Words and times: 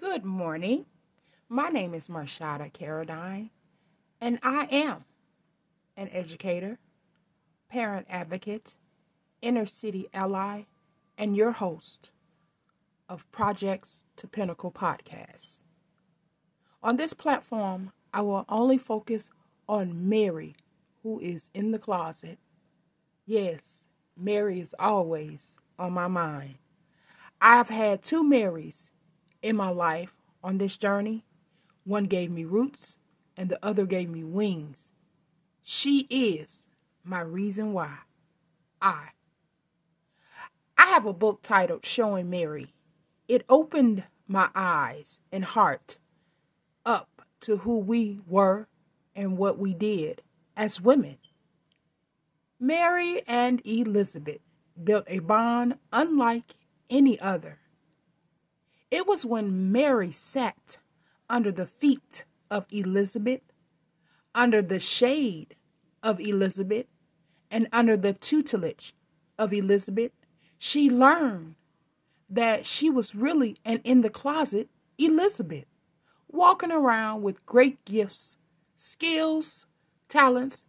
Good 0.00 0.24
morning. 0.24 0.84
My 1.48 1.70
name 1.70 1.92
is 1.92 2.08
Marshada 2.08 2.72
Caradine, 2.72 3.50
and 4.20 4.38
I 4.44 4.68
am 4.70 5.04
an 5.96 6.08
educator, 6.12 6.78
parent 7.68 8.06
advocate, 8.08 8.76
inner 9.42 9.66
city 9.66 10.08
ally, 10.14 10.62
and 11.16 11.36
your 11.36 11.50
host 11.50 12.12
of 13.08 13.28
Projects 13.32 14.06
to 14.14 14.28
Pinnacle 14.28 14.70
podcast. 14.70 15.62
On 16.80 16.96
this 16.96 17.12
platform, 17.12 17.90
I 18.14 18.20
will 18.20 18.44
only 18.48 18.78
focus 18.78 19.32
on 19.68 20.08
Mary, 20.08 20.54
who 21.02 21.18
is 21.18 21.50
in 21.54 21.72
the 21.72 21.78
closet. 21.78 22.38
Yes, 23.26 23.82
Mary 24.16 24.60
is 24.60 24.76
always 24.78 25.56
on 25.76 25.92
my 25.92 26.06
mind. 26.06 26.54
I've 27.40 27.70
had 27.70 28.04
two 28.04 28.22
Marys 28.22 28.92
in 29.42 29.56
my 29.56 29.70
life 29.70 30.12
on 30.42 30.58
this 30.58 30.76
journey. 30.76 31.24
One 31.84 32.04
gave 32.04 32.30
me 32.30 32.44
roots, 32.44 32.98
and 33.36 33.48
the 33.48 33.64
other 33.64 33.86
gave 33.86 34.10
me 34.10 34.24
wings. 34.24 34.90
She 35.62 36.06
is 36.10 36.66
my 37.04 37.20
reason 37.20 37.72
why. 37.72 37.98
I. 38.80 39.08
I 40.76 40.86
have 40.86 41.06
a 41.06 41.12
book 41.12 41.40
titled 41.42 41.84
Showing 41.84 42.30
Mary. 42.30 42.74
It 43.26 43.44
opened 43.48 44.04
my 44.26 44.48
eyes 44.54 45.20
and 45.32 45.44
heart 45.44 45.98
up 46.84 47.22
to 47.40 47.58
who 47.58 47.78
we 47.78 48.20
were 48.26 48.68
and 49.14 49.36
what 49.36 49.58
we 49.58 49.74
did 49.74 50.22
as 50.56 50.80
women. 50.80 51.18
Mary 52.60 53.22
and 53.26 53.64
Elizabeth 53.64 54.40
built 54.82 55.04
a 55.06 55.20
bond 55.20 55.78
unlike 55.92 56.56
any 56.90 57.18
other. 57.20 57.58
It 58.90 59.06
was 59.06 59.26
when 59.26 59.70
Mary 59.70 60.12
sat 60.12 60.78
under 61.28 61.52
the 61.52 61.66
feet 61.66 62.24
of 62.50 62.66
Elizabeth, 62.70 63.42
under 64.34 64.62
the 64.62 64.78
shade 64.78 65.56
of 66.02 66.20
Elizabeth, 66.20 66.86
and 67.50 67.68
under 67.72 67.96
the 67.96 68.12
tutelage 68.12 68.94
of 69.38 69.52
Elizabeth, 69.52 70.12
she 70.58 70.90
learned 70.90 71.54
that 72.30 72.66
she 72.66 72.90
was 72.90 73.14
really 73.14 73.56
and 73.64 73.80
in 73.84 74.00
the 74.00 74.10
closet 74.10 74.68
Elizabeth, 74.98 75.66
walking 76.28 76.72
around 76.72 77.22
with 77.22 77.44
great 77.46 77.84
gifts, 77.84 78.36
skills, 78.76 79.66
talents, 80.08 80.64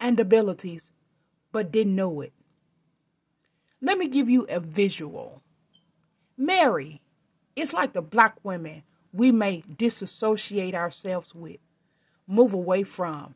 and 0.00 0.18
abilities, 0.18 0.90
but 1.52 1.70
didn't 1.70 1.94
know 1.94 2.20
it. 2.20 2.32
Let 3.80 3.98
me 3.98 4.08
give 4.08 4.28
you 4.28 4.44
a 4.48 4.58
visual. 4.60 5.42
Mary 6.36 7.00
is 7.60 7.72
like 7.72 7.92
the 7.92 8.02
black 8.02 8.36
women 8.44 8.82
we 9.12 9.32
may 9.32 9.62
disassociate 9.76 10.74
ourselves 10.74 11.34
with, 11.34 11.58
move 12.26 12.52
away 12.52 12.82
from, 12.82 13.34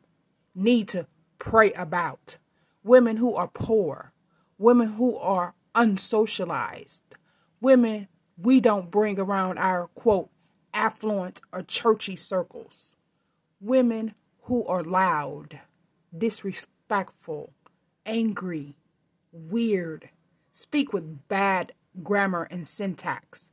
need 0.55 0.87
to 0.89 1.07
pray 1.39 1.71
about. 1.73 2.37
Women 2.83 3.17
who 3.17 3.35
are 3.35 3.47
poor, 3.47 4.11
women 4.57 4.93
who 4.93 5.17
are 5.17 5.55
unsocialized, 5.73 7.01
women 7.61 8.07
we 8.37 8.59
don't 8.59 8.91
bring 8.91 9.19
around 9.19 9.57
our 9.57 9.87
quote 9.87 10.29
affluent 10.73 11.41
or 11.51 11.61
churchy 11.61 12.15
circles, 12.15 12.95
women 13.59 14.15
who 14.43 14.65
are 14.65 14.83
loud, 14.83 15.59
disrespectful, 16.15 17.53
angry, 18.05 18.75
weird, 19.31 20.09
speak 20.51 20.93
with 20.93 21.27
bad 21.27 21.73
grammar 22.01 22.47
and 22.49 22.67
syntax, 22.67 23.47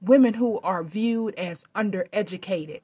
women 0.00 0.34
who 0.34 0.58
are 0.60 0.82
viewed 0.82 1.34
as 1.34 1.64
undereducated, 1.74 2.80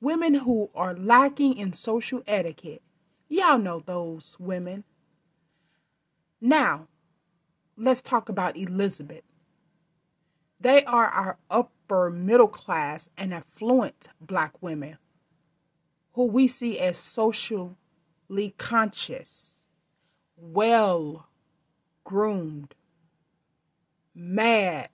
women 0.00 0.34
who 0.34 0.70
are 0.74 0.94
lacking 0.94 1.56
in 1.56 1.72
social 1.72 2.22
etiquette. 2.26 2.82
Y'all 3.28 3.58
know 3.58 3.82
those 3.84 4.36
women. 4.38 4.84
Now, 6.40 6.86
let's 7.76 8.02
talk 8.02 8.28
about 8.28 8.56
Elizabeth. 8.56 9.24
They 10.60 10.82
are 10.84 11.06
our 11.06 11.36
upper 11.50 12.10
middle 12.10 12.48
class 12.48 13.10
and 13.16 13.34
affluent 13.34 14.08
black 14.20 14.62
women 14.62 14.98
who 16.12 16.24
we 16.24 16.48
see 16.48 16.78
as 16.78 16.96
socially 16.96 17.74
conscious, 18.56 19.64
well 20.36 21.28
groomed, 22.02 22.74
mad 24.14 24.88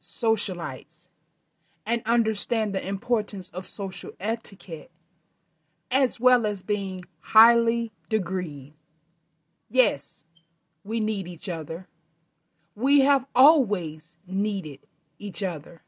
socialites, 0.00 1.08
and 1.86 2.02
understand 2.06 2.74
the 2.74 2.86
importance 2.86 3.50
of 3.50 3.66
social 3.66 4.12
etiquette, 4.20 4.90
as 5.90 6.20
well 6.20 6.46
as 6.46 6.62
being 6.62 7.04
highly 7.20 7.92
degreed. 8.08 8.72
Yes, 9.68 10.24
we 10.84 11.00
need 11.00 11.28
each 11.28 11.48
other. 11.48 11.88
We 12.74 13.00
have 13.00 13.26
always 13.34 14.16
needed 14.26 14.80
each 15.18 15.42
other. 15.42 15.82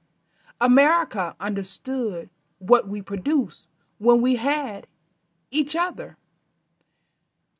America 0.60 1.34
understood 1.40 2.30
what 2.58 2.86
we 2.86 3.02
produce 3.02 3.66
when 3.98 4.20
we 4.20 4.36
had 4.36 4.86
each 5.50 5.74
other. 5.74 6.16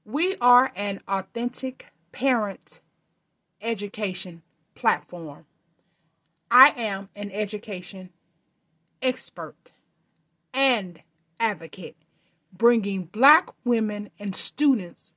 We 0.04 0.36
are 0.40 0.72
an 0.76 1.00
authentic 1.08 1.86
parent 2.12 2.80
education 3.60 4.42
platform. 4.74 5.46
I 6.54 6.74
am 6.76 7.08
an 7.16 7.30
education 7.30 8.10
expert 9.00 9.72
and 10.52 11.00
advocate, 11.40 11.96
bringing 12.52 13.04
Black 13.04 13.48
women 13.64 14.10
and 14.18 14.36
students 14.36 15.12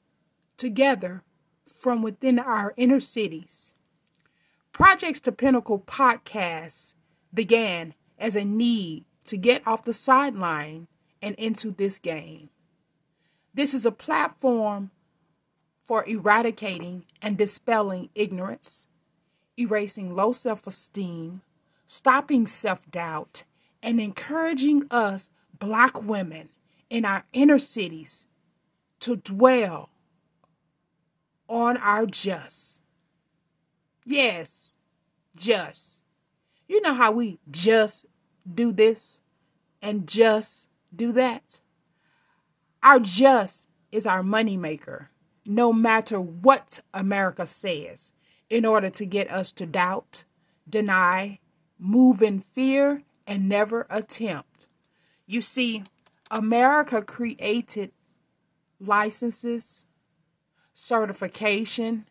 together 0.56 1.24
from 1.68 2.01
within 2.01 2.40
our 2.40 2.74
inner 2.78 3.01
cities. 3.01 3.74
Projects 4.72 5.19
to 5.22 5.34
Pinnacle 5.34 5.79
podcast 5.79 6.94
began 7.34 7.95
as 8.18 8.38
a 8.38 8.45
need 8.45 9.03
to 9.25 9.35
get 9.35 9.62
off 9.68 9.84
the 9.84 9.91
sideline 9.91 10.88
and 11.22 11.35
into 11.35 11.72
this 11.72 12.00
game. 12.00 12.47
This 13.53 13.74
is 13.74 13.85
a 13.85 13.91
platform 13.91 14.90
for 15.84 16.06
eradicating 16.06 17.03
and 17.22 17.38
dispelling 17.38 18.07
ignorance, 18.16 18.88
erasing 19.60 20.16
low 20.16 20.32
self 20.32 20.68
esteem, 20.68 21.42
stopping 21.86 22.48
self 22.48 22.90
doubt, 22.90 23.44
and 23.82 24.00
encouraging 24.00 24.84
us, 24.92 25.30
Black 25.58 26.02
women, 26.02 26.50
in 26.90 27.06
our 27.06 27.26
inner 27.34 27.60
cities 27.60 28.26
to 29.00 29.16
dwell 29.16 29.90
on 31.48 31.78
our 31.78 32.06
just. 32.06 32.82
Yes, 34.06 34.76
just. 35.36 36.04
You 36.68 36.82
know 36.82 36.94
how 36.94 37.12
we 37.12 37.40
just 37.50 38.06
do 38.52 38.72
this 38.72 39.22
and 39.82 40.08
just 40.08 40.68
do 40.96 41.12
that? 41.14 41.62
Our 42.82 43.00
just 43.00 43.68
is 43.92 44.06
our 44.06 44.22
moneymaker, 44.22 45.08
no 45.46 45.72
matter 45.74 46.20
what 46.20 46.80
America 46.94 47.46
says, 47.46 48.12
in 48.50 48.66
order 48.66 48.89
to 48.89 49.06
get 49.06 49.31
us 49.31 49.51
to 49.53 49.66
doubt, 49.66 50.25
deny, 50.69 51.39
move 51.79 52.22
in 52.22 52.41
fear, 52.41 53.03
and 53.28 53.50
never 53.50 53.88
attempt. 53.89 54.67
You 55.25 55.41
see, 55.41 55.83
America 56.29 57.01
created 57.01 57.91
licenses, 58.79 59.85
certification, 60.73 62.06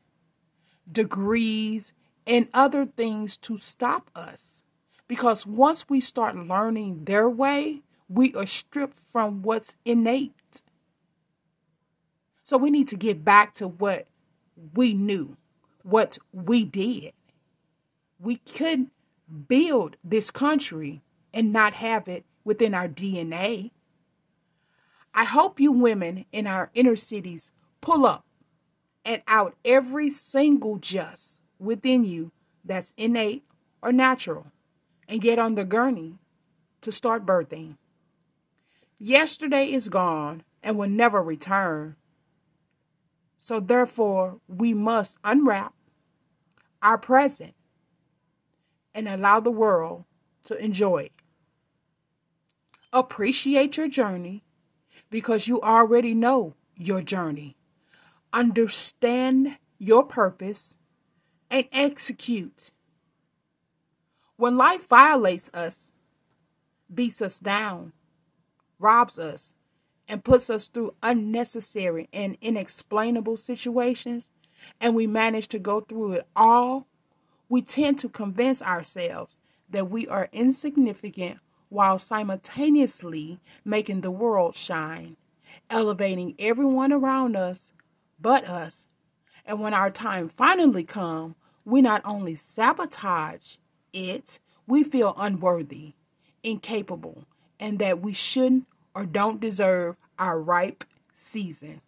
degrees, 0.90 1.92
and 2.26 2.48
other 2.52 2.86
things 2.86 3.36
to 3.36 3.58
stop 3.58 4.10
us. 4.14 4.62
Because 5.06 5.46
once 5.46 5.88
we 5.88 6.00
start 6.00 6.34
learning 6.36 7.04
their 7.04 7.28
way, 7.28 7.82
we 8.08 8.34
are 8.34 8.46
stripped 8.46 8.98
from 8.98 9.42
what's 9.42 9.76
innate. 9.84 10.62
So 12.42 12.56
we 12.56 12.70
need 12.70 12.88
to 12.88 12.96
get 12.96 13.24
back 13.24 13.54
to 13.54 13.68
what 13.68 14.06
we 14.74 14.94
knew, 14.94 15.36
what 15.84 16.18
we 16.32 16.64
did. 16.64 17.12
We 18.18 18.36
could 18.36 18.90
build 19.48 19.96
this 20.02 20.30
country 20.30 21.02
and 21.32 21.52
not 21.52 21.74
have 21.74 22.08
it 22.08 22.24
within 22.44 22.74
our 22.74 22.88
DNA. 22.88 23.70
I 25.14 25.24
hope 25.24 25.60
you 25.60 25.70
women 25.70 26.24
in 26.32 26.46
our 26.46 26.70
inner 26.74 26.96
cities 26.96 27.50
pull 27.80 28.04
up 28.04 28.24
and 29.04 29.22
out 29.28 29.54
every 29.64 30.10
single 30.10 30.78
just 30.78 31.38
within 31.58 32.04
you 32.04 32.32
that's 32.64 32.94
innate 32.96 33.44
or 33.82 33.92
natural 33.92 34.46
and 35.06 35.20
get 35.20 35.38
on 35.38 35.54
the 35.54 35.64
gurney 35.64 36.18
to 36.80 36.90
start 36.90 37.26
birthing. 37.26 37.76
Yesterday 38.98 39.70
is 39.70 39.88
gone 39.88 40.42
and 40.62 40.78
will 40.78 40.88
never 40.88 41.22
return. 41.22 41.96
So, 43.36 43.60
therefore, 43.60 44.40
we 44.48 44.72
must 44.72 45.18
unwrap 45.22 45.73
our 46.84 46.98
present 46.98 47.54
and 48.94 49.08
allow 49.08 49.40
the 49.40 49.50
world 49.50 50.04
to 50.44 50.56
enjoy 50.62 50.98
it. 50.98 51.12
Appreciate 52.92 53.76
your 53.76 53.88
journey 53.88 54.44
because 55.10 55.48
you 55.48 55.60
already 55.60 56.14
know 56.14 56.54
your 56.76 57.00
journey. 57.00 57.56
Understand 58.32 59.56
your 59.78 60.04
purpose 60.04 60.76
and 61.50 61.66
execute. 61.72 62.72
When 64.36 64.56
life 64.56 64.86
violates 64.88 65.50
us, 65.54 65.92
beats 66.92 67.22
us 67.22 67.40
down, 67.40 67.92
robs 68.78 69.18
us, 69.18 69.54
and 70.06 70.22
puts 70.22 70.50
us 70.50 70.68
through 70.68 70.94
unnecessary 71.02 72.08
and 72.12 72.36
inexplainable 72.40 73.38
situations, 73.38 74.28
and 74.80 74.94
we 74.94 75.06
manage 75.06 75.48
to 75.48 75.58
go 75.58 75.80
through 75.80 76.12
it 76.12 76.26
all, 76.34 76.86
we 77.48 77.62
tend 77.62 77.98
to 78.00 78.08
convince 78.08 78.62
ourselves 78.62 79.40
that 79.70 79.90
we 79.90 80.06
are 80.08 80.28
insignificant 80.32 81.38
while 81.68 81.98
simultaneously 81.98 83.40
making 83.64 84.00
the 84.00 84.10
world 84.10 84.54
shine, 84.54 85.16
elevating 85.68 86.34
everyone 86.38 86.92
around 86.92 87.36
us 87.36 87.72
but 88.20 88.46
us. 88.46 88.86
And 89.44 89.60
when 89.60 89.74
our 89.74 89.90
time 89.90 90.28
finally 90.28 90.84
comes, 90.84 91.34
we 91.64 91.82
not 91.82 92.02
only 92.04 92.36
sabotage 92.36 93.56
it, 93.92 94.38
we 94.66 94.82
feel 94.82 95.14
unworthy, 95.16 95.94
incapable, 96.42 97.24
and 97.58 97.78
that 97.78 98.00
we 98.00 98.12
shouldn't 98.12 98.66
or 98.94 99.04
don't 99.04 99.40
deserve 99.40 99.96
our 100.18 100.40
ripe 100.40 100.84
season. 101.12 101.80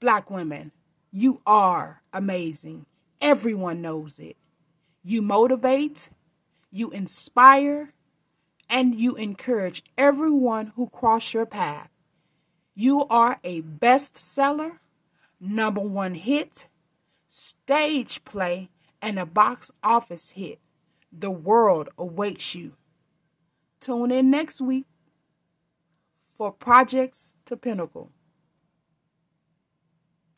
Black 0.00 0.30
women, 0.30 0.72
you 1.16 1.40
are 1.46 2.02
amazing. 2.12 2.86
Everyone 3.20 3.80
knows 3.80 4.18
it. 4.18 4.36
You 5.04 5.22
motivate, 5.22 6.08
you 6.72 6.90
inspire, 6.90 7.92
and 8.68 8.96
you 8.96 9.14
encourage 9.14 9.84
everyone 9.96 10.72
who 10.74 10.88
cross 10.88 11.32
your 11.32 11.46
path. 11.46 11.88
You 12.74 13.04
are 13.04 13.38
a 13.44 13.62
bestseller, 13.62 14.78
number 15.38 15.80
one 15.80 16.16
hit, 16.16 16.66
stage 17.28 18.24
play, 18.24 18.70
and 19.00 19.16
a 19.16 19.24
box 19.24 19.70
office 19.84 20.32
hit. 20.32 20.58
The 21.16 21.30
world 21.30 21.90
awaits 21.96 22.56
you. 22.56 22.72
Tune 23.78 24.10
in 24.10 24.32
next 24.32 24.60
week 24.60 24.86
for 26.26 26.50
Projects 26.50 27.34
to 27.44 27.56
Pinnacle. 27.56 28.10